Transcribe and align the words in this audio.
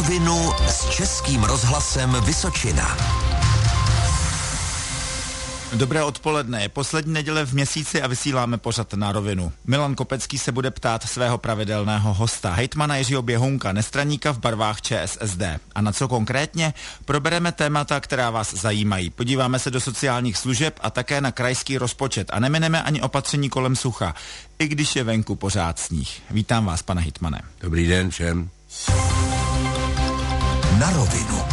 rovinu 0.00 0.52
s 0.66 0.88
Českým 0.90 1.44
rozhlasem 1.44 2.16
Vysočina. 2.24 2.96
Dobré 5.72 6.02
odpoledne. 6.02 6.62
Je 6.62 6.68
poslední 6.68 7.12
neděle 7.12 7.46
v 7.46 7.52
měsíci 7.52 8.02
a 8.02 8.06
vysíláme 8.06 8.58
pořad 8.58 8.94
na 8.94 9.12
rovinu. 9.12 9.52
Milan 9.64 9.94
Kopecký 9.94 10.38
se 10.38 10.52
bude 10.52 10.70
ptát 10.70 11.08
svého 11.08 11.38
pravidelného 11.38 12.14
hosta, 12.14 12.52
hejtmana 12.52 12.96
Jiřího 12.96 13.22
Běhounka, 13.22 13.72
nestraníka 13.72 14.32
v 14.32 14.38
barvách 14.38 14.80
ČSSD. 14.82 15.42
A 15.74 15.80
na 15.80 15.92
co 15.92 16.08
konkrétně? 16.08 16.74
Probereme 17.04 17.52
témata, 17.52 18.00
která 18.00 18.30
vás 18.30 18.54
zajímají. 18.54 19.10
Podíváme 19.10 19.58
se 19.58 19.70
do 19.70 19.80
sociálních 19.80 20.36
služeb 20.36 20.78
a 20.82 20.90
také 20.90 21.20
na 21.20 21.32
krajský 21.32 21.78
rozpočet 21.78 22.30
a 22.32 22.40
nemineme 22.40 22.82
ani 22.82 23.02
opatření 23.02 23.50
kolem 23.50 23.76
sucha, 23.76 24.14
i 24.58 24.68
když 24.68 24.96
je 24.96 25.04
venku 25.04 25.36
pořád 25.36 25.78
sníh. 25.78 26.22
Vítám 26.30 26.64
vás, 26.64 26.82
pane 26.82 27.00
hejtmane. 27.00 27.42
Dobrý 27.60 27.86
den 27.86 28.10
všem. 28.10 28.50
Na 30.80 30.90
rovinu. 30.90 31.44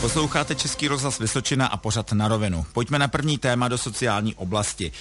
Posloucháte 0.00 0.54
Český 0.54 0.88
rozhlas 0.88 1.18
Vysočina 1.18 1.66
a 1.66 1.76
pořad 1.76 2.12
na 2.12 2.28
rovinu. 2.28 2.66
Pojďme 2.72 2.98
na 2.98 3.08
první 3.08 3.38
téma 3.38 3.68
do 3.68 3.78
sociální 3.78 4.34
oblasti. 4.34 4.92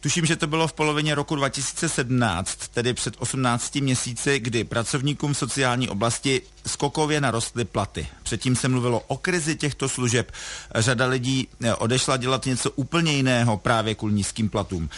Tuším, 0.00 0.26
že 0.26 0.36
to 0.36 0.46
bylo 0.46 0.68
v 0.68 0.72
polovině 0.72 1.14
roku 1.14 1.36
2017, 1.36 2.68
tedy 2.68 2.94
před 2.94 3.14
18 3.18 3.76
měsíci, 3.76 4.38
kdy 4.38 4.64
pracovníkům 4.64 5.32
v 5.32 5.38
sociální 5.38 5.88
oblasti 5.88 6.42
skokově 6.66 7.20
narostly 7.20 7.64
platy. 7.64 8.06
Předtím 8.22 8.56
se 8.56 8.68
mluvilo 8.68 9.00
o 9.00 9.16
krizi 9.16 9.56
těchto 9.56 9.88
služeb. 9.88 10.32
Řada 10.74 11.06
lidí 11.06 11.48
eh, 11.62 11.74
odešla 11.74 12.16
dělat 12.16 12.46
něco 12.46 12.70
úplně 12.70 13.12
jiného 13.12 13.56
právě 13.56 13.94
kvůli 13.94 14.14
nízkým 14.14 14.48
platům. 14.48 14.90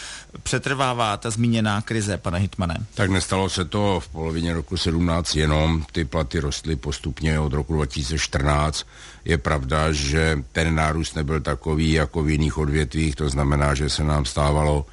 Přetrvává 0.43 1.17
ta 1.17 1.29
zmíněná 1.29 1.81
krize, 1.81 2.17
pane 2.17 2.39
Hitmane? 2.39 2.77
Tak 2.93 3.09
nestalo 3.09 3.49
se 3.49 3.65
to 3.65 3.99
v 3.99 4.07
polovině 4.07 4.53
roku 4.53 4.77
17 4.77 5.35
jenom. 5.35 5.85
Ty 5.91 6.05
platy 6.05 6.39
rostly 6.39 6.75
postupně 6.75 7.39
od 7.39 7.53
roku 7.53 7.73
2014. 7.73 8.87
Je 9.25 9.37
pravda, 9.37 9.91
že 9.91 10.43
ten 10.51 10.75
nárůst 10.75 11.15
nebyl 11.15 11.41
takový 11.41 11.91
jako 11.91 12.23
v 12.23 12.29
jiných 12.29 12.57
odvětvích, 12.57 13.15
to 13.15 13.29
znamená, 13.29 13.75
že 13.75 13.89
se 13.89 14.03
nám 14.03 14.25
stávalo, 14.25 14.85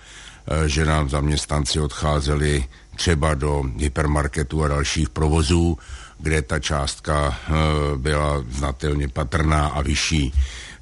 že 0.66 0.84
nám 0.84 1.08
zaměstnanci 1.08 1.80
odcházeli 1.80 2.64
třeba 2.96 3.34
do 3.34 3.64
hypermarketu 3.78 4.64
a 4.64 4.68
dalších 4.68 5.08
provozů, 5.08 5.78
kde 6.18 6.42
ta 6.42 6.58
částka 6.58 7.38
eh, 7.38 7.52
byla 7.96 8.44
znatelně 8.50 9.08
patrná 9.08 9.66
a 9.66 9.82
vyšší. 9.82 10.32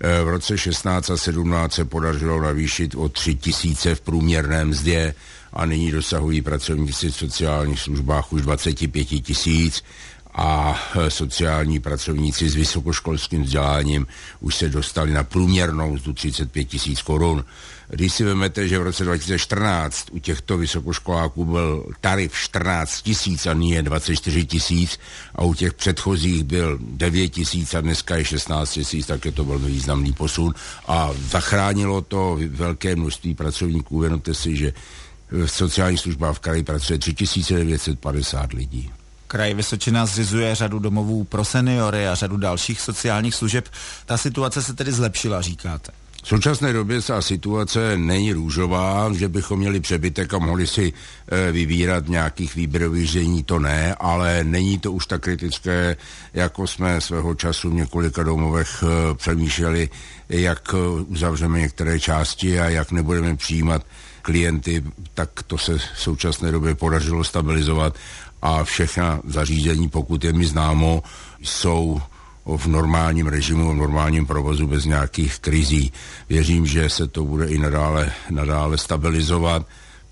Eh, 0.01 0.23
v 0.23 0.29
roce 0.29 0.59
16 0.59 1.11
a 1.11 1.17
17 1.17 1.75
se 1.75 1.85
podařilo 1.85 2.41
navýšit 2.41 2.95
o 2.95 3.09
3 3.09 3.35
tisíce 3.35 3.95
v 3.95 4.01
průměrné 4.01 4.65
mzdě 4.65 5.15
a 5.53 5.67
nyní 5.67 5.91
dosahují 5.91 6.43
pracovníci 6.43 7.11
v 7.11 7.17
sociálních 7.17 7.81
službách 7.81 8.33
už 8.33 8.43
25 8.43 9.05
tisíc 9.05 9.85
a 10.39 10.81
e, 10.95 11.11
sociální 11.11 11.81
pracovníci 11.81 12.49
s 12.49 12.55
vysokoškolským 12.55 13.43
vzděláním 13.43 14.07
už 14.41 14.57
se 14.57 14.69
dostali 14.69 15.13
na 15.13 15.25
průměrnou 15.25 15.93
mzdu 15.93 16.13
35 16.13 16.65
tisíc 16.65 17.03
korun. 17.03 17.45
Když 17.89 18.13
si 18.13 18.25
vezmete, 18.25 18.69
že 18.69 18.79
v 18.79 18.83
roce 18.83 19.05
2014 19.05 20.09
u 20.13 20.19
těchto 20.19 20.59
vysokoškoláků 20.59 21.45
byl 21.45 21.87
tarif 22.01 22.35
14 22.35 23.03
tisíc 23.03 23.47
a 23.47 23.55
nyní 23.55 23.71
je 23.71 23.83
24 23.83 24.47
tisíc 24.47 24.99
a 25.35 25.45
u 25.45 25.55
těch 25.55 25.75
předchozích 25.75 26.45
byl 26.45 26.79
9 26.81 27.29
tisíc 27.29 27.75
a 27.75 27.81
dneska 27.81 28.17
je 28.17 28.25
16 28.25 28.71
tisíc, 28.71 29.07
tak 29.07 29.25
je 29.25 29.33
to 29.33 29.45
velmi 29.45 29.67
významný 29.67 30.13
posun 30.13 30.55
a 30.87 31.11
zachránilo 31.31 32.01
to 32.01 32.39
velké 32.49 32.97
množství 32.97 33.35
pracovníků. 33.35 33.99
Věnote 33.99 34.35
si, 34.35 34.57
že 34.57 34.73
v 35.31 35.47
sociální 35.47 35.99
službách 35.99 36.37
v 36.37 36.41
kraji 36.41 36.63
pracuje 36.63 36.99
3950 36.99 38.53
lidí. 38.53 38.91
Kraj 39.29 39.55
Vysočina 39.55 40.07
zřizuje 40.07 40.55
řadu 40.55 40.79
domovů 40.79 41.25
pro 41.25 41.45
seniory 41.45 42.09
a 42.09 42.15
řadu 42.15 42.37
dalších 42.37 42.81
sociálních 42.81 43.35
služeb. 43.35 43.69
Ta 44.07 44.17
situace 44.17 44.63
se 44.63 44.75
tedy 44.75 44.93
zlepšila, 44.93 45.41
říkáte? 45.41 45.93
V 46.23 46.29
současné 46.29 46.73
době 46.73 47.03
ta 47.03 47.23
situace 47.23 47.97
není 47.97 48.33
růžová, 48.33 49.13
že 49.13 49.29
bychom 49.29 49.59
měli 49.59 49.81
přebytek 49.81 50.35
a 50.35 50.39
mohli 50.39 50.67
si 50.67 50.93
e, 51.29 51.53
vybírat 51.53 52.09
nějakých 52.09 52.55
výběrových 52.55 53.07
řízení, 53.07 53.45
to 53.45 53.59
ne, 53.59 53.95
ale 53.95 54.45
není 54.45 54.79
to 54.79 54.93
už 54.93 55.07
tak 55.07 55.21
kritické, 55.23 55.97
jako 56.35 56.67
jsme 56.67 57.01
svého 57.01 57.35
času 57.35 57.71
v 57.71 57.75
několika 57.75 58.23
domovech 58.23 58.83
e, 58.83 59.15
přemýšleli, 59.15 59.89
jak 60.29 60.75
uzavřeme 61.07 61.59
některé 61.59 62.01
části 62.01 62.61
a 62.61 62.69
jak 62.69 62.93
nebudeme 62.93 63.37
přijímat 63.37 63.87
klienty, 64.23 64.85
tak 65.15 65.43
to 65.47 65.59
se 65.59 65.79
v 65.79 65.83
současné 65.97 66.53
době 66.53 66.75
podařilo 66.75 67.25
stabilizovat 67.25 67.95
a 68.43 68.65
všechna 68.65 69.21
zařízení, 69.25 69.89
pokud 69.89 70.25
je 70.25 70.33
mi 70.33 70.47
známo, 70.47 71.03
jsou 71.43 72.01
v 72.57 72.67
normálním 72.67 73.27
režimu, 73.27 73.71
v 73.71 73.77
normálním 73.77 74.27
provozu 74.27 74.67
bez 74.67 74.85
nějakých 74.85 75.39
krizí. 75.39 75.93
Věřím, 76.29 76.67
že 76.67 76.91
se 76.91 77.09
to 77.09 77.25
bude 77.25 77.47
i 77.47 77.59
nadále, 77.59 78.13
nadále 78.31 78.79
stabilizovat. 78.79 79.67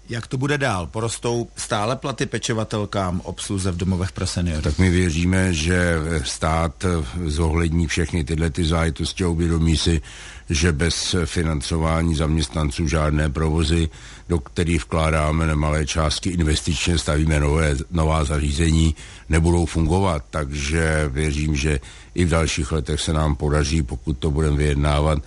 Jak 0.08 0.26
to 0.26 0.38
bude 0.38 0.58
dál? 0.58 0.86
Porostou 0.86 1.48
stále 1.56 1.96
platy 1.96 2.26
pečovatelkám 2.26 3.20
obsluze 3.24 3.70
v 3.70 3.76
domovech 3.76 4.12
pro 4.12 4.26
seniory? 4.26 4.62
Tak 4.62 4.78
my 4.78 4.90
věříme, 4.90 5.54
že 5.54 5.96
stát 6.24 6.84
zohlední 7.24 7.86
všechny 7.86 8.24
tyhle 8.24 8.50
ty 8.50 8.64
zájitosti 8.64 9.24
a 9.24 9.28
uvědomí 9.28 9.76
si, 9.76 10.02
že 10.50 10.72
bez 10.72 11.14
financování 11.24 12.14
zaměstnanců 12.14 12.88
žádné 12.88 13.30
provozy, 13.30 13.88
do 14.28 14.38
kterých 14.38 14.84
vkládáme 14.84 15.46
nemalé 15.46 15.86
částky 15.86 16.30
investičně, 16.30 16.98
stavíme 16.98 17.40
nové, 17.40 17.76
nová 17.90 18.24
zařízení, 18.24 18.94
nebudou 19.28 19.66
fungovat. 19.66 20.24
Takže 20.30 21.10
věřím, 21.12 21.56
že 21.56 21.80
i 22.14 22.24
v 22.24 22.28
dalších 22.28 22.72
letech 22.72 23.00
se 23.00 23.12
nám 23.12 23.36
podaří, 23.36 23.82
pokud 23.82 24.18
to 24.18 24.30
budeme 24.30 24.56
vyjednávat, 24.56 25.18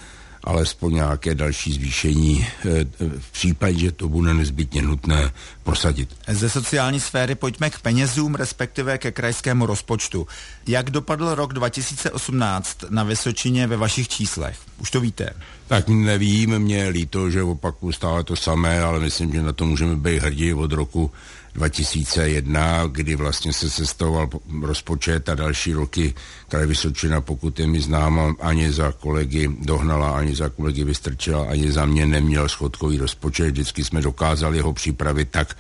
alespoň 0.44 0.94
nějaké 0.94 1.36
další 1.36 1.74
zvýšení 1.74 2.48
eh, 2.48 2.86
v 3.20 3.32
případě, 3.32 3.80
že 3.80 3.92
to 3.92 4.10
bude 4.10 4.34
nezbytně 4.34 4.82
nutné 4.82 5.32
prosadit. 5.64 6.10
Ze 6.28 6.50
sociální 6.50 7.00
sféry 7.00 7.36
pojďme 7.36 7.70
k 7.70 7.80
penězům, 7.80 8.36
respektive 8.36 8.98
ke 8.98 9.12
krajskému 9.12 9.66
rozpočtu. 9.66 10.28
Jak 10.68 10.90
dopadl 10.90 11.36
rok 11.36 11.54
2018 11.54 12.78
na 12.90 13.04
Vysočině 13.04 13.68
ve 13.68 13.78
vašich 13.78 14.08
číslech? 14.08 14.58
Už 14.78 14.92
to 14.92 15.00
víte. 15.00 15.30
Tak 15.68 15.88
nevím, 15.88 16.60
mě 16.60 16.88
líto, 16.88 17.30
že 17.30 17.44
opakuju 17.44 17.92
stále 17.92 18.24
to 18.24 18.36
samé, 18.36 18.82
ale 18.82 19.00
myslím, 19.00 19.34
že 19.34 19.42
na 19.42 19.54
to 19.54 19.66
můžeme 19.66 19.96
být 19.96 20.22
hrdí 20.22 20.54
od 20.54 20.72
roku 20.72 21.12
2001, 21.56 22.88
kdy 22.88 23.16
vlastně 23.16 23.54
se 23.54 23.70
sestavoval 23.70 24.30
rozpočet 24.62 25.30
a 25.30 25.36
další 25.36 25.74
roky 25.74 26.14
kraj 26.48 26.66
Vysočina, 26.66 27.22
pokud 27.22 27.60
je 27.60 27.68
mi 27.68 27.82
znám, 27.82 28.36
ani 28.40 28.72
za 28.72 28.92
kolegy 28.92 29.50
Dohnala, 29.62 30.18
ani 30.18 30.29
za 30.36 30.50
kolegy 30.50 30.84
Vystrčila, 30.84 31.48
ani 31.50 31.72
za 31.72 31.86
mě 31.86 32.06
neměl 32.06 32.50
schodkový 32.50 32.98
rozpočet. 32.98 33.52
Vždycky 33.52 33.86
jsme 33.86 34.02
dokázali 34.02 34.60
ho 34.60 34.74
připravit 34.74 35.28
tak, 35.32 35.58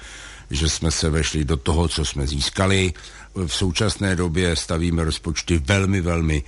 že 0.52 0.70
jsme 0.70 0.92
se 0.92 1.10
vešli 1.10 1.46
do 1.46 1.58
toho, 1.58 1.88
co 1.88 2.06
jsme 2.06 2.28
získali. 2.28 2.94
V 3.36 3.54
současné 3.54 4.16
době 4.16 4.56
stavíme 4.56 5.04
rozpočty 5.04 5.58
velmi, 5.58 6.02
velmi 6.02 6.44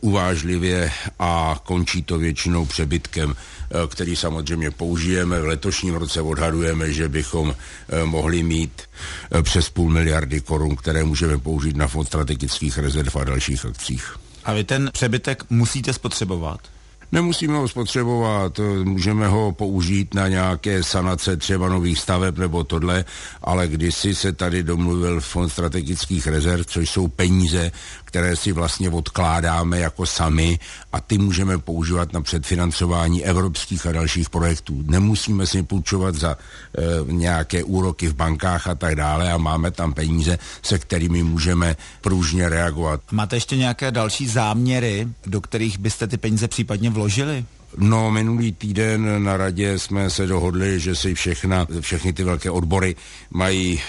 uvážlivě 0.00 0.92
a 1.18 1.60
končí 1.64 2.02
to 2.02 2.18
většinou 2.18 2.66
přebytkem, 2.66 3.34
eh, 3.34 3.74
který 3.88 4.16
samozřejmě 4.16 4.70
použijeme. 4.70 5.40
V 5.40 5.46
letošním 5.46 5.94
roce 5.94 6.20
odhadujeme, 6.20 6.92
že 6.92 7.08
bychom 7.08 7.54
eh, 7.54 8.04
mohli 8.04 8.42
mít 8.42 8.82
eh, 8.82 9.42
přes 9.42 9.70
půl 9.70 9.90
miliardy 9.90 10.40
korun, 10.40 10.76
které 10.76 11.04
můžeme 11.04 11.38
použít 11.38 11.76
na 11.76 11.86
fond 11.86 12.06
strategických 12.06 12.78
rezerv 12.78 13.16
a 13.16 13.24
dalších 13.24 13.66
akcích. 13.66 14.16
A 14.44 14.52
vy 14.52 14.64
ten 14.64 14.90
přebytek 14.92 15.44
musíte 15.50 15.92
spotřebovat? 15.92 16.60
Nemusíme 17.12 17.56
ho 17.58 17.68
spotřebovat, 17.68 18.60
můžeme 18.84 19.28
ho 19.28 19.52
použít 19.52 20.14
na 20.14 20.28
nějaké 20.28 20.82
sanace 20.82 21.36
třeba 21.36 21.68
nových 21.68 21.98
staveb 21.98 22.38
nebo 22.38 22.64
tohle, 22.64 23.04
ale 23.42 23.68
kdysi 23.68 24.14
se 24.14 24.32
tady 24.32 24.62
domluvil 24.62 25.20
Fond 25.20 25.52
strategických 25.52 26.26
rezerv, 26.26 26.66
což 26.66 26.90
jsou 26.90 27.08
peníze, 27.08 27.72
které 28.12 28.36
si 28.36 28.52
vlastně 28.52 28.90
odkládáme 28.90 29.78
jako 29.78 30.06
sami 30.06 30.58
a 30.92 31.00
ty 31.00 31.18
můžeme 31.18 31.58
používat 31.58 32.12
na 32.12 32.20
předfinancování 32.20 33.24
evropských 33.24 33.86
a 33.86 33.92
dalších 33.92 34.30
projektů. 34.30 34.84
Nemusíme 34.86 35.46
si 35.46 35.62
půjčovat 35.62 36.14
za 36.14 36.36
e, 36.36 37.12
nějaké 37.12 37.64
úroky 37.64 38.08
v 38.08 38.14
bankách 38.14 38.66
a 38.66 38.74
tak 38.74 38.96
dále 38.96 39.32
a 39.32 39.38
máme 39.38 39.70
tam 39.70 39.92
peníze, 39.92 40.38
se 40.62 40.78
kterými 40.78 41.22
můžeme 41.22 41.76
pružně 42.00 42.48
reagovat. 42.48 43.00
Máte 43.12 43.36
ještě 43.36 43.56
nějaké 43.56 43.90
další 43.90 44.28
záměry, 44.28 45.08
do 45.26 45.40
kterých 45.40 45.78
byste 45.78 46.06
ty 46.06 46.16
peníze 46.16 46.48
případně 46.48 46.90
vložili? 46.90 47.44
No, 47.76 48.10
minulý 48.10 48.52
týden 48.52 49.24
na 49.24 49.36
radě 49.36 49.78
jsme 49.78 50.10
se 50.10 50.26
dohodli, 50.26 50.80
že 50.80 50.96
si 50.96 51.14
všechna, 51.14 51.66
všechny 51.80 52.12
ty 52.12 52.24
velké 52.24 52.50
odbory 52.50 52.96
mají 53.30 53.80
e, 53.80 53.82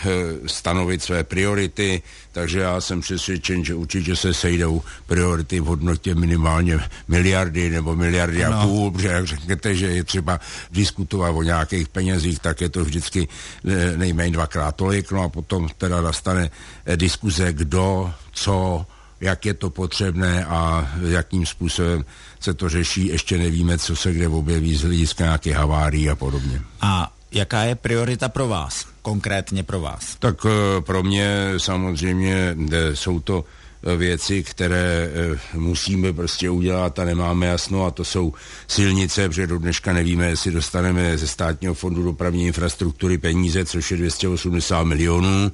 stanovit 0.49 1.03
své 1.03 1.23
priority, 1.23 2.01
takže 2.31 2.59
já 2.59 2.81
jsem 2.81 3.01
přesvědčen, 3.01 3.65
že 3.65 3.75
určitě 3.75 4.15
se 4.15 4.33
sejdou 4.33 4.81
priority 5.05 5.59
v 5.59 5.65
hodnotě 5.65 6.15
minimálně 6.15 6.79
miliardy 7.07 7.69
nebo 7.69 7.95
miliardy 7.95 8.45
ano. 8.45 8.59
a 8.59 8.65
půl, 8.65 8.91
protože 8.91 9.07
jak 9.07 9.27
řeknete, 9.27 9.75
že 9.75 9.87
je 9.87 10.03
třeba 10.03 10.39
diskutovat 10.71 11.31
o 11.35 11.43
nějakých 11.43 11.87
penězích, 11.87 12.39
tak 12.39 12.61
je 12.61 12.69
to 12.69 12.85
vždycky 12.85 13.27
e, 13.65 13.97
nejméně 13.97 14.33
dvakrát 14.33 14.75
tolik, 14.75 15.11
no 15.11 15.23
a 15.23 15.29
potom 15.29 15.69
teda 15.77 16.01
nastane 16.01 16.51
e, 16.85 16.97
diskuze, 16.97 17.53
kdo, 17.53 18.13
co, 18.31 18.85
jak 19.23 19.45
je 19.45 19.53
to 19.53 19.69
potřebné 19.69 20.45
a 20.45 20.91
jakým 21.07 21.45
způsobem 21.45 22.05
se 22.39 22.53
to 22.53 22.69
řeší. 22.69 23.07
Ještě 23.07 23.37
nevíme, 23.37 23.77
co 23.77 23.95
se 23.95 24.13
kde 24.13 24.27
objeví 24.27 24.75
z 24.75 24.81
hlediska 24.81 25.23
nějaké 25.23 25.53
havárií 25.53 26.09
a 26.09 26.15
podobně. 26.15 26.61
A 26.81 27.13
jaká 27.31 27.63
je 27.63 27.75
priorita 27.75 28.29
pro 28.29 28.47
vás, 28.47 28.85
konkrétně 29.01 29.63
pro 29.63 29.79
vás? 29.79 30.15
Tak 30.19 30.35
eh, 30.45 30.81
pro 30.81 31.03
mě 31.03 31.53
samozřejmě 31.57 32.55
eh, 32.71 32.95
jsou 32.95 33.19
to 33.19 33.45
eh, 33.83 33.97
věci, 33.97 34.43
které 34.43 35.09
musíme 35.53 36.13
prostě 36.13 36.49
udělat 36.49 36.99
a 36.99 37.05
nemáme 37.05 37.45
jasno 37.45 37.85
a 37.85 37.91
to 37.91 38.03
jsou 38.03 38.33
silnice, 38.67 39.29
protože 39.29 39.47
do 39.47 39.57
dneška 39.57 39.93
nevíme, 39.93 40.25
jestli 40.25 40.51
dostaneme 40.51 41.17
ze 41.17 41.27
státního 41.27 41.73
fondu 41.73 42.03
dopravní 42.03 42.47
infrastruktury 42.47 43.17
peníze, 43.17 43.65
což 43.65 43.91
je 43.91 43.97
280 43.97 44.83
milionů 44.83 45.51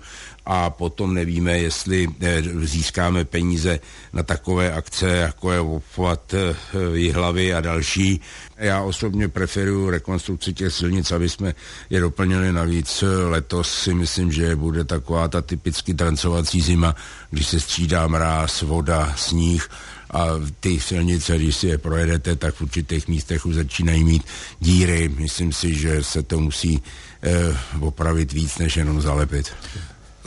a 0.51 0.69
potom 0.69 1.13
nevíme, 1.13 1.57
jestli 1.59 2.07
eh, 2.21 2.41
získáme 2.65 3.25
peníze 3.25 3.79
na 4.13 4.23
takové 4.23 4.73
akce, 4.73 5.07
jako 5.07 5.51
je 5.51 5.59
obchvat 5.59 6.33
eh, 6.33 6.55
Jihlavy 6.93 7.53
a 7.53 7.61
další. 7.61 8.21
Já 8.57 8.81
osobně 8.81 9.27
preferuji 9.27 9.89
rekonstrukci 9.89 10.53
těch 10.53 10.73
silnic, 10.73 11.11
aby 11.11 11.29
jsme 11.29 11.55
je 11.89 11.99
doplnili 11.99 12.51
navíc. 12.51 13.03
Letos 13.29 13.73
si 13.73 13.93
myslím, 13.93 14.31
že 14.31 14.55
bude 14.55 14.83
taková 14.83 15.27
ta 15.27 15.41
typicky 15.41 15.93
trancovací 15.93 16.61
zima, 16.61 16.95
když 17.29 17.47
se 17.47 17.59
střídá 17.59 18.07
mráz, 18.07 18.61
voda, 18.61 19.13
sníh 19.17 19.69
a 20.11 20.25
ty 20.59 20.79
silnice, 20.79 21.37
když 21.37 21.55
si 21.55 21.67
je 21.67 21.77
projedete, 21.77 22.35
tak 22.35 22.55
v 22.55 22.61
určitých 22.61 23.07
místech 23.07 23.45
už 23.45 23.55
začínají 23.55 24.03
mít 24.03 24.23
díry. 24.59 25.09
Myslím 25.09 25.53
si, 25.53 25.75
že 25.75 26.03
se 26.03 26.23
to 26.23 26.39
musí 26.39 26.81
eh, 27.23 27.57
opravit 27.79 28.33
víc, 28.33 28.57
než 28.57 28.77
jenom 28.77 29.01
zalepit. 29.01 29.53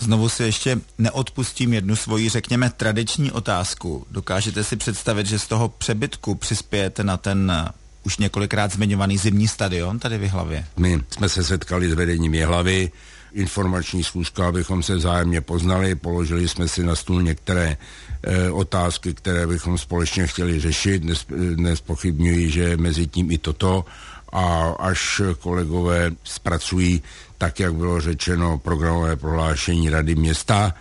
Znovu 0.03 0.29
si 0.29 0.43
ještě 0.43 0.81
neodpustím 0.99 1.75
jednu 1.75 1.97
svoji, 1.97 2.29
řekněme, 2.29 2.71
tradiční 2.71 3.33
otázku. 3.33 4.07
Dokážete 4.11 4.65
si 4.65 4.77
představit, 4.77 5.27
že 5.27 5.39
z 5.39 5.47
toho 5.47 5.69
přebytku 5.69 6.35
přispějete 6.35 7.05
na 7.05 7.17
ten 7.17 7.53
uh, 7.65 7.69
už 8.07 8.19
několikrát 8.19 8.73
zmiňovaný 8.73 9.19
zimní 9.19 9.49
stadion 9.49 9.99
tady 9.99 10.19
v 10.19 10.23
Jihlavě? 10.23 10.65
My 10.77 11.01
jsme 11.11 11.29
se 11.29 11.45
setkali 11.45 11.91
s 11.91 11.95
vedením 11.95 12.35
Jihlavy, 12.35 12.91
informační 13.33 14.05
schůzka, 14.05 14.49
abychom 14.49 14.83
se 14.83 14.97
vzájemně 14.97 15.41
poznali, 15.41 15.95
položili 15.95 16.49
jsme 16.49 16.69
si 16.69 16.85
na 16.85 16.97
stůl 16.97 17.23
některé 17.23 17.77
e, 18.23 18.51
otázky, 18.51 19.15
které 19.15 19.47
bychom 19.47 19.79
společně 19.79 20.27
chtěli 20.27 20.61
řešit. 20.61 21.03
Dnes, 21.03 21.27
dnes 21.55 21.81
pochybňuji, 21.81 22.51
že 22.51 22.77
mezi 22.77 23.07
tím 23.07 23.31
i 23.31 23.39
toto 23.39 23.85
a 24.33 24.75
až 24.79 25.23
kolegové 25.41 26.11
zpracují 26.25 27.03
tak, 27.39 27.61
jak 27.61 27.75
bylo 27.75 28.01
řečeno, 28.01 28.59
programové 28.59 29.17
prohlášení 29.17 29.91
Rady 29.91 30.15
města 30.15 30.75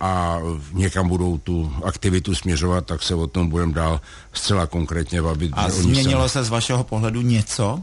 a 0.00 0.38
někam 0.72 1.08
budou 1.08 1.38
tu 1.38 1.72
aktivitu 1.84 2.34
směřovat, 2.34 2.86
tak 2.86 3.02
se 3.02 3.14
o 3.14 3.26
tom 3.26 3.48
budeme 3.48 3.72
dál 3.72 4.00
zcela 4.32 4.66
konkrétně 4.66 5.22
bavit. 5.22 5.52
A 5.56 5.70
změnilo 5.70 6.28
se 6.28 6.44
z 6.44 6.48
vašeho 6.48 6.84
pohledu 6.84 7.20
něco? 7.20 7.82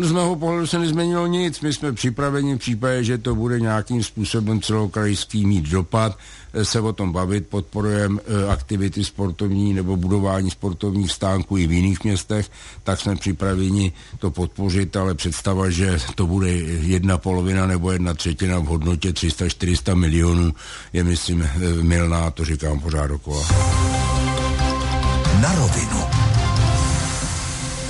Z 0.00 0.12
mého 0.12 0.36
pohledu 0.36 0.66
se 0.66 0.78
nezměnilo 0.78 1.26
nic. 1.26 1.60
My 1.60 1.72
jsme 1.72 1.92
připraveni 1.92 2.54
v 2.54 2.58
případě, 2.58 3.04
že 3.04 3.18
to 3.18 3.34
bude 3.34 3.60
nějakým 3.60 4.02
způsobem 4.02 4.60
celokrajský 4.60 5.46
mít 5.46 5.64
dopad, 5.64 6.18
eh, 6.52 6.64
se 6.64 6.80
o 6.80 6.92
tom 6.92 7.12
bavit. 7.12 7.46
Podporujeme 7.46 8.20
e, 8.20 8.48
aktivity 8.48 9.04
sportovní 9.04 9.74
nebo 9.74 9.96
budování 9.96 10.50
sportovních 10.50 11.12
stánků 11.12 11.56
i 11.56 11.66
v 11.66 11.72
jiných 11.72 12.04
městech, 12.04 12.50
tak 12.82 13.00
jsme 13.00 13.16
připraveni 13.16 13.92
to 14.18 14.30
podpořit, 14.30 14.96
ale 14.96 15.14
představa, 15.14 15.70
že 15.70 15.98
to 16.14 16.26
bude 16.26 16.50
jedna 16.52 17.18
polovina 17.18 17.66
nebo 17.66 17.92
jedna 17.92 18.14
třetina 18.14 18.58
v 18.58 18.64
hodnotě 18.64 19.10
300-400 19.10 19.94
milionů, 19.94 20.54
je 20.92 21.04
myslím 21.04 21.42
e, 21.42 21.48
milná, 21.82 22.30
to 22.30 22.44
říkám 22.44 22.80
pořád 22.80 23.06
dokola. 23.06 23.46
Na 25.40 25.54
rovinu. 25.54 26.27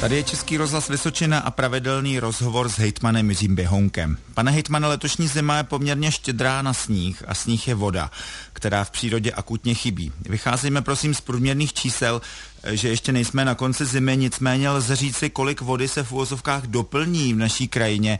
Tady 0.01 0.17
je 0.17 0.23
Český 0.23 0.57
rozhlas 0.57 0.89
Vysočina 0.89 1.39
a 1.39 1.51
pravidelný 1.51 2.21
rozhovor 2.21 2.69
s 2.69 2.79
hejtmanem 2.79 3.31
Jiřím 3.31 3.55
Běhounkem. 3.55 4.17
Pane 4.35 4.51
hejtmane, 4.51 4.87
letošní 4.87 5.29
zima 5.29 5.57
je 5.57 5.63
poměrně 5.63 6.13
štědrá 6.13 6.63
na 6.63 6.73
sníh 6.73 7.23
a 7.27 7.35
sníh 7.35 7.69
je 7.69 7.75
voda, 7.75 8.11
která 8.53 8.85
v 8.85 8.91
přírodě 8.91 9.33
akutně 9.33 9.75
chybí. 9.75 10.13
Vycházíme 10.29 10.83
prosím 10.83 11.15
z 11.15 11.21
průměrných 11.21 11.73
čísel, 11.73 12.23
že 12.71 12.89
ještě 12.89 13.13
nejsme 13.13 13.45
na 13.45 13.55
konci 13.55 13.87
zimy, 13.87 14.17
nicméně 14.17 14.71
lze 14.71 14.97
říci, 14.97 15.31
kolik 15.31 15.61
vody 15.61 15.89
se 15.89 16.03
v 16.05 16.13
úvozovkách 16.13 16.67
doplní 16.67 17.35
v 17.35 17.39
naší 17.39 17.69
krajině 17.69 18.19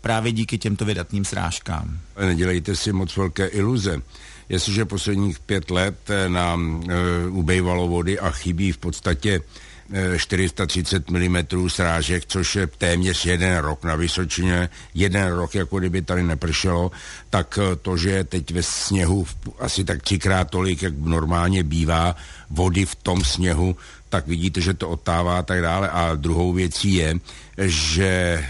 právě 0.00 0.32
díky 0.32 0.58
těmto 0.58 0.84
vydatným 0.84 1.24
srážkám. 1.24 1.98
Nedělejte 2.20 2.76
si 2.76 2.92
moc 2.92 3.16
velké 3.16 3.46
iluze. 3.46 4.00
Jestliže 4.48 4.84
posledních 4.84 5.38
pět 5.38 5.70
let 5.70 6.08
nám 6.28 6.84
e, 6.88 7.28
ubejvalo 7.28 7.88
vody 7.88 8.18
a 8.18 8.30
chybí 8.30 8.72
v 8.72 8.78
podstatě 8.78 9.40
430 10.16 11.10
mm 11.10 11.68
srážek, 11.68 12.24
což 12.26 12.56
je 12.56 12.66
téměř 12.66 13.26
jeden 13.26 13.58
rok 13.58 13.84
na 13.84 13.96
Vysočině, 13.96 14.68
jeden 14.94 15.28
rok, 15.28 15.54
jako 15.54 15.78
kdyby 15.78 16.02
tady 16.02 16.22
nepršelo, 16.22 16.90
tak 17.30 17.58
eh, 17.62 17.76
to, 17.76 17.96
že 17.96 18.24
teď 18.24 18.50
ve 18.50 18.62
sněhu 18.62 19.26
asi 19.58 19.84
tak 19.84 20.02
třikrát 20.02 20.50
tolik, 20.50 20.82
jak 20.82 20.94
normálně 20.98 21.62
bývá, 21.62 22.16
vody 22.50 22.86
v 22.86 22.94
tom 22.94 23.24
sněhu, 23.24 23.76
tak 24.14 24.26
vidíte, 24.26 24.60
že 24.60 24.74
to 24.74 24.88
otává 24.88 25.38
a 25.38 25.42
tak 25.42 25.62
dále. 25.62 25.90
A 25.90 26.14
druhou 26.14 26.52
věcí 26.52 26.94
je, 26.94 27.18
že 27.58 28.06
e, 28.06 28.44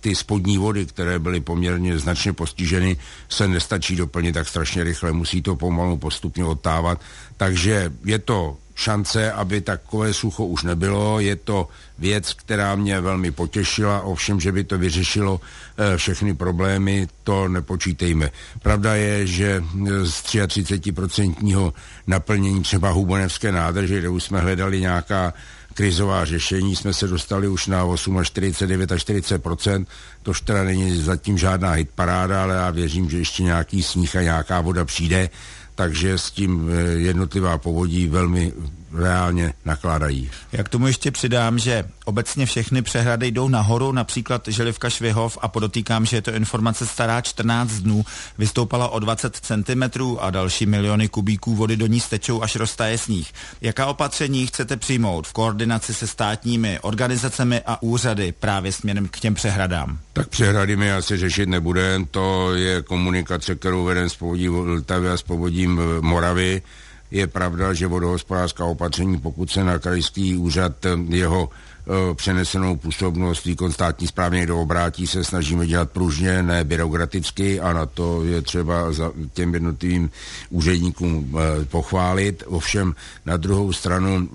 ty 0.00 0.14
spodní 0.14 0.58
vody, 0.58 0.86
které 0.86 1.18
byly 1.18 1.40
poměrně 1.40 1.98
značně 1.98 2.32
postiženy, 2.32 2.96
se 3.28 3.48
nestačí 3.48 3.96
doplnit 3.96 4.32
tak 4.32 4.48
strašně 4.48 4.84
rychle, 4.84 5.12
musí 5.12 5.42
to 5.42 5.56
pomalu 5.56 5.98
postupně 5.98 6.44
otávat. 6.44 7.00
Takže 7.36 7.92
je 8.04 8.18
to 8.18 8.56
šance, 8.78 9.32
aby 9.32 9.60
takové 9.60 10.14
sucho 10.14 10.46
už 10.46 10.62
nebylo. 10.62 11.20
Je 11.20 11.36
to 11.36 11.68
věc, 11.98 12.32
která 12.32 12.76
mě 12.76 13.00
velmi 13.00 13.30
potěšila, 13.30 14.00
ovšem, 14.00 14.40
že 14.40 14.52
by 14.52 14.64
to 14.64 14.78
vyřešilo 14.78 15.40
e, 15.76 15.96
všechny 15.96 16.34
problémy, 16.34 17.08
to 17.24 17.48
nepočítejme. 17.48 18.30
Pravda 18.62 18.94
je, 18.94 19.26
že 19.26 19.64
z 20.02 20.14
33% 20.22 21.72
naplnění 22.06 22.62
třeba 22.62 22.90
Hubonevské 22.90 23.52
nádrže, 23.52 23.98
kde 23.98 24.08
už 24.08 24.22
jsme 24.22 24.40
hledali 24.40 24.80
nějaká 24.80 25.34
krizová 25.74 26.24
řešení, 26.24 26.76
jsme 26.76 26.94
se 26.94 27.06
dostali 27.06 27.48
už 27.48 27.66
na 27.66 27.84
8 27.84 28.18
až 28.18 28.26
49 28.26 28.92
až 28.92 29.06
40% 29.06 29.86
to 30.22 30.32
teda 30.44 30.64
není 30.64 31.02
zatím 31.02 31.38
žádná 31.38 31.72
hitparáda, 31.72 32.42
ale 32.42 32.54
já 32.54 32.70
věřím, 32.70 33.10
že 33.10 33.18
ještě 33.18 33.42
nějaký 33.42 33.82
sníh 33.82 34.16
a 34.16 34.22
nějaká 34.22 34.60
voda 34.60 34.84
přijde 34.84 35.30
takže 35.78 36.18
s 36.18 36.30
tím 36.30 36.70
eh, 36.70 36.82
jednotlivá 37.06 37.58
povodí 37.58 38.08
velmi 38.08 38.52
reálně 38.92 39.52
nakládají. 39.64 40.30
Já 40.52 40.62
k 40.64 40.68
tomu 40.68 40.86
ještě 40.86 41.10
přidám, 41.10 41.58
že 41.58 41.84
obecně 42.04 42.46
všechny 42.46 42.82
přehrady 42.82 43.30
jdou 43.30 43.48
nahoru, 43.48 43.92
například 43.92 44.48
Želivka 44.48 44.90
Švihov 44.90 45.38
a 45.40 45.48
podotýkám, 45.48 46.06
že 46.06 46.16
je 46.16 46.22
to 46.22 46.32
informace 46.34 46.86
stará 46.86 47.20
14 47.20 47.72
dnů, 47.72 48.04
vystoupala 48.38 48.88
o 48.88 48.98
20 48.98 49.36
cm 49.36 49.82
a 50.20 50.30
další 50.30 50.66
miliony 50.66 51.08
kubíků 51.08 51.54
vody 51.54 51.76
do 51.76 51.86
ní 51.86 52.00
stečou, 52.00 52.42
až 52.42 52.56
roztaje 52.56 52.98
sníh. 52.98 53.32
Jaká 53.60 53.86
opatření 53.86 54.46
chcete 54.46 54.76
přijmout 54.76 55.26
v 55.26 55.32
koordinaci 55.32 55.94
se 55.94 56.06
státními 56.06 56.80
organizacemi 56.80 57.62
a 57.66 57.82
úřady 57.82 58.32
právě 58.32 58.72
směrem 58.72 59.08
k 59.08 59.20
těm 59.20 59.34
přehradám? 59.34 59.98
Tak 60.12 60.28
přehrady 60.28 60.76
mi 60.76 60.92
asi 60.92 61.16
řešit 61.16 61.48
nebude, 61.48 62.00
to 62.10 62.54
je 62.54 62.82
komunikace, 62.82 63.54
kterou 63.54 63.84
vedem 63.84 64.08
s 64.08 64.16
povodí 64.16 64.48
Vltavy 64.48 65.10
a 65.10 65.16
s 65.16 65.22
povodím 65.22 65.80
Moravy 66.00 66.62
je 67.10 67.26
pravda, 67.26 67.72
že 67.72 67.86
vodohospodářská 67.86 68.64
opatření, 68.64 69.18
pokud 69.18 69.50
se 69.50 69.64
na 69.64 69.78
krajský 69.78 70.36
úřad 70.36 70.86
eh, 70.86 70.90
jeho 71.08 71.48
e, 71.50 72.14
přenesenou 72.14 72.76
působnost 72.76 73.44
výkon 73.44 73.72
státní 73.72 74.06
správně 74.06 74.46
do 74.46 74.60
obrátí 74.60 75.06
se 75.06 75.24
snažíme 75.24 75.66
dělat 75.66 75.90
pružně, 75.90 76.42
ne 76.42 76.64
byrokraticky 76.64 77.60
a 77.60 77.72
na 77.72 77.86
to 77.86 78.24
je 78.24 78.42
třeba 78.42 78.92
za 78.92 79.12
těm 79.32 79.54
jednotlivým 79.54 80.10
úředníkům 80.50 81.36
e, 81.38 81.64
pochválit. 81.64 82.42
Ovšem 82.46 82.94
na 83.26 83.36
druhou 83.36 83.72
stranu 83.72 84.28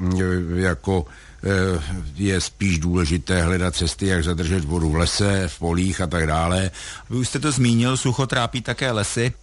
jako 0.55 1.05
je 2.15 2.41
spíš 2.41 2.79
důležité 2.79 3.41
hledat 3.41 3.75
cesty, 3.75 4.07
jak 4.07 4.23
zadržet 4.23 4.63
vodu 4.63 4.89
v 4.89 4.95
lese, 4.95 5.47
v 5.47 5.59
polích 5.59 6.01
a 6.01 6.07
tak 6.07 6.27
dále. 6.27 6.71
Vy 7.09 7.17
už 7.17 7.27
jste 7.27 7.39
to 7.39 7.51
zmínil, 7.51 7.97
sucho 7.97 8.27
trápí 8.27 8.61
také 8.61 8.91
lesy 8.91 9.33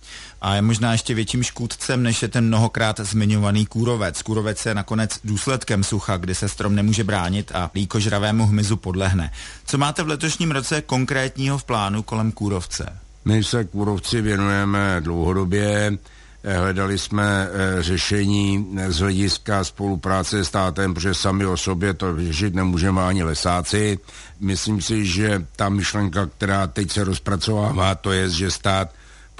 a 0.40 0.54
je 0.54 0.62
možná 0.62 0.92
ještě 0.92 1.14
větším 1.14 1.42
škůdcem, 1.42 2.02
než 2.02 2.22
je 2.22 2.28
ten 2.28 2.46
mnohokrát 2.46 3.00
zmiňovaný 3.00 3.66
kůrovec. 3.66 4.22
Kůrovec 4.22 4.66
je 4.66 4.74
nakonec 4.74 5.20
důsledkem 5.24 5.84
sucha, 5.84 6.16
kdy 6.16 6.34
se 6.34 6.48
strom 6.48 6.74
nemůže 6.74 7.04
bránit 7.04 7.52
a 7.54 7.70
líkožravému 7.74 8.46
hmyzu 8.46 8.76
podlehne. 8.76 9.32
Co 9.66 9.78
máte 9.78 10.02
v 10.02 10.08
letošním 10.08 10.50
roce 10.50 10.82
konkrétního 10.82 11.58
v 11.58 11.64
plánu 11.64 12.02
kolem 12.02 12.32
kůrovce? 12.32 12.98
My 13.24 13.44
se 13.44 13.64
kůrovci 13.64 14.20
věnujeme 14.20 14.96
dlouhodobě. 15.00 15.98
Eh, 16.44 16.58
hledali 16.58 16.98
jsme 16.98 17.48
eh, 17.52 17.82
řešení 17.82 18.76
z 18.88 18.98
hlediska 18.98 19.64
spolupráce 19.64 20.44
s 20.44 20.48
státem, 20.48 20.94
protože 20.94 21.14
sami 21.14 21.46
o 21.46 21.56
sobě 21.56 21.94
to 21.94 22.16
řešit 22.16 22.54
nemůžeme 22.54 23.02
ani 23.02 23.22
lesáci. 23.22 23.98
Myslím 24.40 24.82
si, 24.82 25.06
že 25.06 25.46
ta 25.56 25.68
myšlenka, 25.68 26.26
která 26.26 26.66
teď 26.66 26.90
se 26.90 27.04
rozpracovává, 27.04 27.94
to 27.94 28.12
je, 28.12 28.30
že 28.30 28.50
stát 28.50 28.90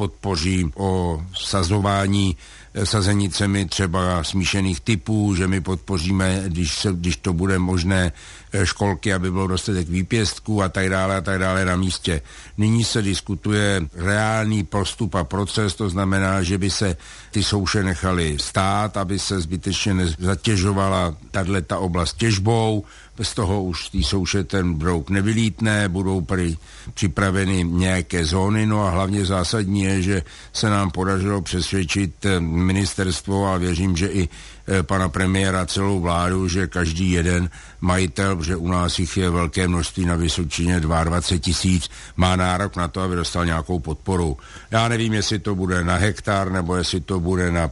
podpoří 0.00 0.72
o 0.76 1.20
sazování 1.36 2.36
eh, 2.74 2.86
sazenicemi 2.86 3.68
třeba 3.68 4.24
smíšených 4.24 4.80
typů, 4.80 5.34
že 5.34 5.44
my 5.46 5.60
podpoříme, 5.60 6.42
když, 6.46 6.74
se, 6.74 6.88
když 6.92 7.16
to 7.16 7.32
bude 7.36 7.58
možné, 7.58 8.12
eh, 8.52 8.66
školky, 8.66 9.12
aby 9.12 9.30
bylo 9.30 9.46
dostatek 9.46 9.88
výpěstků 9.88 10.62
a 10.62 10.68
tak 10.72 10.88
dále 10.88 11.16
a 11.16 11.20
tak 11.20 11.38
dále 11.38 11.64
na 11.64 11.76
místě. 11.76 12.22
Nyní 12.56 12.84
se 12.84 13.02
diskutuje 13.02 13.84
reálný 13.92 14.64
postup 14.64 15.14
a 15.20 15.24
proces, 15.24 15.76
to 15.76 15.92
znamená, 15.92 16.40
že 16.42 16.56
by 16.56 16.70
se 16.70 16.96
ty 17.30 17.44
souše 17.44 17.84
nechaly 17.84 18.40
stát, 18.40 18.96
aby 18.96 19.18
se 19.20 19.40
zbytečně 19.40 19.94
nezatěžovala 19.94 21.12
tato 21.30 21.80
oblast 21.80 22.16
těžbou, 22.16 22.88
z 23.22 23.34
toho 23.34 23.62
už 23.62 23.88
tý 23.88 24.04
souše 24.04 24.44
ten 24.44 24.74
brouk 24.74 25.10
nevylítne, 25.10 25.88
budou 25.88 26.20
prý 26.20 26.58
připraveny 26.94 27.64
nějaké 27.64 28.24
zóny, 28.24 28.66
no 28.66 28.86
a 28.86 28.90
hlavně 28.90 29.24
zásadní 29.24 29.82
je, 29.82 30.02
že 30.02 30.22
se 30.52 30.70
nám 30.70 30.90
podařilo 30.90 31.42
přesvědčit 31.42 32.24
eh, 32.24 32.40
ministerstvo 32.40 33.46
a 33.46 33.56
věřím, 33.56 33.96
že 33.96 34.06
i 34.06 34.28
eh, 34.68 34.82
pana 34.82 35.08
premiéra 35.08 35.66
celou 35.66 36.00
vládu, 36.00 36.48
že 36.48 36.66
každý 36.66 37.10
jeden 37.10 37.50
majitel, 37.80 38.36
protože 38.36 38.56
u 38.56 38.68
nás 38.68 38.98
jich 38.98 39.16
je 39.16 39.30
velké 39.30 39.68
množství 39.68 40.04
na 40.04 40.16
Vysočině 40.16 40.80
22 40.80 41.38
tisíc, 41.38 41.90
má 42.16 42.36
nárok 42.36 42.76
na 42.76 42.88
to, 42.88 43.00
aby 43.00 43.16
dostal 43.16 43.46
nějakou 43.46 43.78
podporu. 43.78 44.36
Já 44.70 44.88
nevím, 44.88 45.12
jestli 45.12 45.38
to 45.38 45.54
bude 45.54 45.84
na 45.84 45.96
hektar, 45.96 46.52
nebo 46.52 46.76
jestli 46.76 47.00
to 47.00 47.20
bude 47.20 47.50
na 47.52 47.70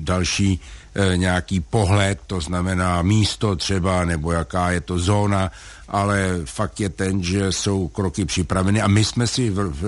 další 0.00 0.60
nějaký 1.16 1.60
pohled, 1.60 2.20
to 2.26 2.40
znamená 2.40 3.02
místo 3.02 3.56
třeba, 3.56 4.04
nebo 4.04 4.32
jaká 4.32 4.70
je 4.70 4.80
to 4.80 4.98
zóna, 4.98 5.50
ale 5.88 6.40
fakt 6.44 6.80
je 6.80 6.88
ten, 6.88 7.22
že 7.22 7.52
jsou 7.52 7.88
kroky 7.88 8.24
připraveny 8.24 8.82
a 8.82 8.88
my 8.88 9.04
jsme 9.04 9.26
si 9.26 9.50
v, 9.50 9.70
v, 9.70 9.82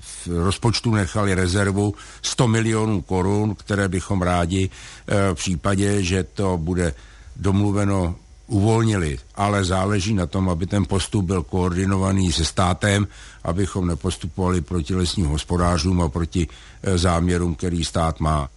v 0.00 0.28
rozpočtu 0.28 0.94
nechali 0.94 1.34
rezervu 1.34 1.94
100 2.22 2.48
milionů 2.48 3.02
korun, 3.02 3.54
které 3.54 3.88
bychom 3.88 4.22
rádi 4.22 4.70
e, 5.06 5.34
v 5.34 5.34
případě, 5.34 6.02
že 6.02 6.22
to 6.22 6.58
bude 6.58 6.94
domluveno 7.36 8.14
uvolnili, 8.46 9.18
ale 9.34 9.64
záleží 9.64 10.14
na 10.14 10.26
tom, 10.26 10.48
aby 10.48 10.66
ten 10.66 10.84
postup 10.84 11.24
byl 11.24 11.42
koordinovaný 11.42 12.32
se 12.32 12.44
státem, 12.44 13.06
abychom 13.44 13.86
nepostupovali 13.86 14.60
proti 14.60 14.94
lesním 14.94 15.26
hospodářům 15.26 16.02
a 16.02 16.08
proti 16.08 16.48
e, 16.82 16.98
záměrům, 16.98 17.54
který 17.54 17.84
stát 17.84 18.20
má. 18.20 18.48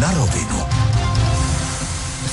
Na 0.00 0.08
rovinu. 0.16 0.89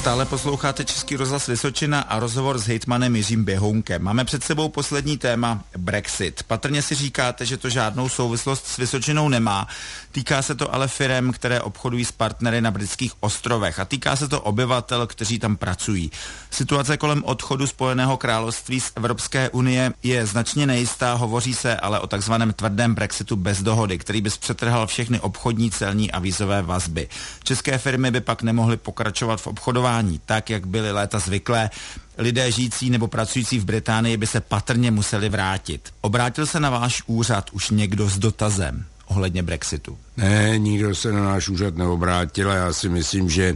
Stále 0.07 0.25
posloucháte 0.25 0.85
Český 0.85 1.15
rozhlas 1.15 1.47
Vysočina 1.47 2.01
a 2.01 2.19
rozhovor 2.19 2.57
s 2.57 2.67
hejtmanem 2.67 3.15
Jiřím 3.15 3.45
Běhounkem. 3.45 4.03
Máme 4.03 4.25
před 4.25 4.43
sebou 4.43 4.69
poslední 4.69 5.17
téma 5.17 5.63
Brexit. 5.77 6.43
Patrně 6.43 6.81
si 6.81 6.95
říkáte, 6.95 7.45
že 7.45 7.57
to 7.57 7.69
žádnou 7.69 8.09
souvislost 8.09 8.67
s 8.67 8.77
Vysočinou 8.77 9.29
nemá. 9.29 9.67
Týká 10.11 10.41
se 10.41 10.55
to 10.55 10.73
ale 10.73 10.87
firem, 10.87 11.31
které 11.31 11.61
obchodují 11.61 12.05
s 12.05 12.11
partnery 12.11 12.61
na 12.61 12.71
britských 12.71 13.11
ostrovech 13.19 13.79
a 13.79 13.85
týká 13.85 14.15
se 14.15 14.27
to 14.27 14.41
obyvatel, 14.41 15.07
kteří 15.07 15.39
tam 15.39 15.55
pracují. 15.55 16.11
Situace 16.51 16.97
kolem 16.97 17.23
odchodu 17.23 17.67
Spojeného 17.67 18.17
království 18.17 18.79
z 18.79 18.91
Evropské 18.95 19.49
unie 19.49 19.93
je 20.03 20.25
značně 20.25 20.67
nejistá, 20.67 21.13
hovoří 21.13 21.53
se 21.53 21.77
ale 21.77 21.99
o 21.99 22.07
takzvaném 22.07 22.53
tvrdém 22.53 22.95
Brexitu 22.95 23.35
bez 23.35 23.63
dohody, 23.63 23.97
který 23.97 24.21
by 24.21 24.29
zpřetrhal 24.29 24.87
všechny 24.87 25.19
obchodní, 25.19 25.71
celní 25.71 26.11
a 26.11 26.19
vízové 26.19 26.61
vazby. 26.61 27.07
České 27.43 27.77
firmy 27.77 28.11
by 28.11 28.21
pak 28.21 28.41
nemohly 28.41 28.77
pokračovat 28.77 29.41
v 29.41 29.47
obchodování 29.47 29.96
chování, 29.97 30.21
tak 30.25 30.49
jak 30.49 30.67
byly 30.67 30.91
léta 30.91 31.19
zvyklé, 31.19 31.69
lidé 32.17 32.51
žijící 32.51 32.89
nebo 32.89 33.07
pracující 33.07 33.59
v 33.59 33.65
Británii 33.65 34.17
by 34.17 34.27
se 34.27 34.41
patrně 34.41 34.91
museli 34.91 35.29
vrátit. 35.29 35.89
Obrátil 36.01 36.45
se 36.45 36.59
na 36.59 36.69
váš 36.69 37.03
úřad 37.07 37.49
už 37.51 37.69
někdo 37.69 38.09
s 38.09 38.17
dotazem 38.17 38.85
ohledně 39.07 39.43
Brexitu? 39.43 39.97
Ne, 40.17 40.57
nikdo 40.57 40.95
se 40.95 41.11
na 41.11 41.23
náš 41.23 41.49
úřad 41.49 41.75
neobrátil 41.75 42.51
a 42.51 42.55
já 42.55 42.73
si 42.73 42.89
myslím, 42.89 43.29
že 43.29 43.55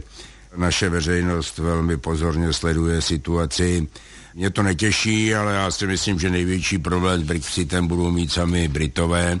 naše 0.56 0.88
veřejnost 0.88 1.58
velmi 1.58 1.96
pozorně 1.96 2.52
sleduje 2.52 3.02
situaci. 3.02 3.88
Mě 4.34 4.50
to 4.50 4.62
netěší, 4.62 5.34
ale 5.34 5.54
já 5.54 5.70
si 5.70 5.86
myslím, 5.86 6.18
že 6.18 6.30
největší 6.30 6.78
problém 6.78 7.20
s 7.20 7.24
Brexitem 7.24 7.86
budou 7.86 8.10
mít 8.10 8.32
sami 8.32 8.68
Britové, 8.68 9.40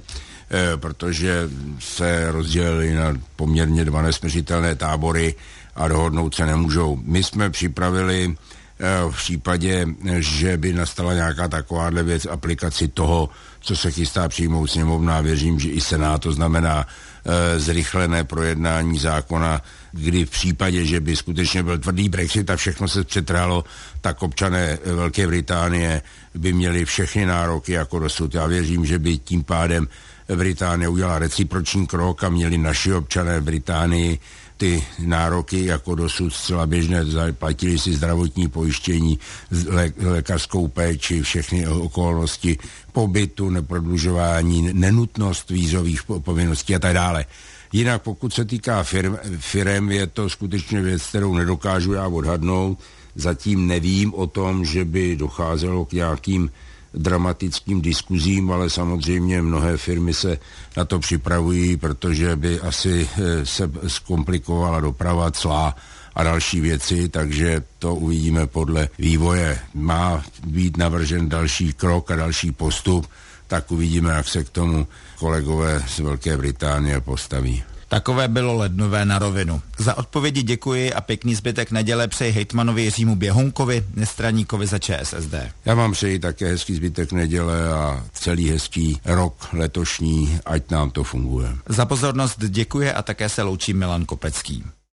eh, 0.50 0.76
protože 0.76 1.48
se 1.78 2.32
rozdělili 2.32 2.94
na 2.94 3.16
poměrně 3.36 3.84
dva 3.84 4.02
nesměřitelné 4.02 4.74
tábory 4.74 5.34
a 5.74 5.88
dohodnout 5.88 6.34
se 6.34 6.46
nemůžou. 6.46 6.98
My 7.04 7.22
jsme 7.24 7.50
připravili 7.50 8.34
eh, 8.34 9.10
v 9.10 9.16
případě, 9.16 9.86
že 10.18 10.56
by 10.56 10.72
nastala 10.72 11.14
nějaká 11.14 11.48
takováhle 11.48 12.02
věc, 12.02 12.26
aplikaci 12.26 12.88
toho, 12.88 13.28
co 13.62 13.76
se 13.76 13.90
chystá 13.90 14.28
přijmout 14.28 14.66
sněmovna, 14.66 15.20
věřím, 15.20 15.60
že 15.60 15.68
i 15.68 15.80
Senát, 15.80 16.22
to 16.22 16.32
znamená 16.32 16.86
e, 17.24 17.58
zrychlené 17.58 18.24
projednání 18.24 18.98
zákona, 18.98 19.62
kdy 19.92 20.24
v 20.24 20.30
případě, 20.30 20.84
že 20.84 21.00
by 21.00 21.16
skutečně 21.16 21.62
byl 21.62 21.78
tvrdý 21.78 22.08
Brexit 22.08 22.50
a 22.50 22.56
všechno 22.56 22.88
se 22.88 23.04
přetrhalo, 23.04 23.64
tak 24.00 24.22
občané 24.22 24.78
Velké 24.84 25.26
Británie 25.26 26.02
by 26.34 26.52
měli 26.52 26.84
všechny 26.84 27.26
nároky 27.26 27.72
jako 27.72 27.98
dosud. 27.98 28.34
Já 28.34 28.46
věřím, 28.46 28.84
že 28.84 28.98
by 28.98 29.18
tím 29.18 29.44
pádem 29.44 29.88
Británie 30.36 30.88
udělala 30.88 31.18
reciproční 31.18 31.86
krok 31.86 32.24
a 32.24 32.28
měli 32.28 32.58
naši 32.58 32.92
občané 32.92 33.40
v 33.40 33.44
Británii 33.44 34.18
ty 34.62 34.84
nároky 34.98 35.66
jako 35.66 35.94
dosud 35.94 36.30
zcela 36.30 36.66
běžné, 36.66 37.04
platili 37.32 37.78
si 37.78 37.92
zdravotní 37.92 38.48
pojištění, 38.48 39.18
lé, 39.66 39.92
lékařskou 40.02 40.68
péči, 40.68 41.22
všechny 41.22 41.68
okolnosti 41.68 42.58
pobytu, 42.92 43.50
neprodlužování, 43.50 44.72
nenutnost 44.72 45.50
vízových 45.50 46.02
povinností 46.04 46.74
a 46.74 46.78
tak 46.78 46.94
dále. 46.94 47.24
Jinak 47.72 48.02
pokud 48.02 48.34
se 48.34 48.44
týká 48.44 48.82
firm, 48.82 49.16
firm, 49.38 49.90
je 49.90 50.06
to 50.06 50.30
skutečně 50.30 50.82
věc, 50.82 51.02
kterou 51.02 51.34
nedokážu 51.34 51.92
já 51.92 52.06
odhadnout. 52.06 52.78
Zatím 53.14 53.66
nevím 53.66 54.14
o 54.14 54.26
tom, 54.26 54.64
že 54.64 54.84
by 54.84 55.16
docházelo 55.16 55.84
k 55.84 55.92
nějakým 55.92 56.50
dramatickým 56.94 57.82
diskuzím, 57.82 58.52
ale 58.52 58.70
samozřejmě 58.70 59.42
mnohé 59.42 59.76
firmy 59.76 60.14
se 60.14 60.38
na 60.76 60.84
to 60.84 60.98
připravují, 60.98 61.76
protože 61.76 62.36
by 62.36 62.60
asi 62.60 63.08
eh, 63.16 63.46
se 63.46 63.70
zkomplikovala 63.86 64.80
doprava 64.80 65.30
clá 65.30 65.76
a 66.14 66.22
další 66.22 66.60
věci, 66.60 67.08
takže 67.08 67.62
to 67.78 67.94
uvidíme 67.94 68.46
podle 68.46 68.88
vývoje. 68.98 69.58
Má 69.74 70.24
být 70.46 70.76
navržen 70.76 71.28
další 71.28 71.72
krok 71.72 72.10
a 72.10 72.16
další 72.16 72.52
postup, 72.52 73.06
tak 73.46 73.70
uvidíme, 73.70 74.12
jak 74.12 74.28
se 74.28 74.44
k 74.44 74.48
tomu 74.48 74.86
kolegové 75.18 75.84
z 75.88 75.98
Velké 75.98 76.36
Británie 76.36 77.00
postaví. 77.00 77.71
Takové 77.92 78.28
bylo 78.28 78.56
lednové 78.56 79.04
na 79.04 79.18
rovinu. 79.18 79.62
Za 79.78 79.98
odpovědi 79.98 80.42
děkuji 80.42 80.92
a 80.92 81.00
pěkný 81.00 81.34
zbytek 81.34 81.70
neděle 81.70 82.08
přeji 82.08 82.32
hejtmanovi 82.32 82.82
Jiřímu 82.82 83.16
Běhunkovi, 83.16 83.84
nestraníkovi 83.94 84.66
za 84.66 84.78
ČSSD. 84.78 85.34
Já 85.64 85.74
vám 85.74 85.92
přeji 85.92 86.18
také 86.18 86.46
hezký 86.46 86.74
zbytek 86.74 87.12
neděle 87.12 87.72
a 87.72 88.04
celý 88.12 88.50
hezký 88.50 89.00
rok 89.04 89.48
letošní, 89.52 90.38
ať 90.46 90.70
nám 90.70 90.90
to 90.90 91.04
funguje. 91.04 91.48
Za 91.68 91.86
pozornost 91.86 92.38
děkuji 92.38 92.92
a 92.92 93.02
také 93.02 93.28
se 93.28 93.42
loučí 93.42 93.72
Milan 93.74 94.04
Kopecký. 94.04 94.64